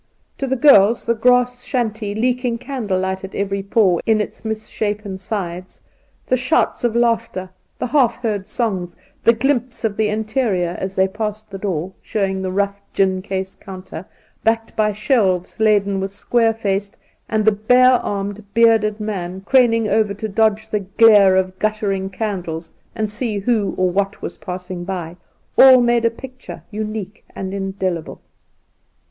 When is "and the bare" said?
17.29-18.01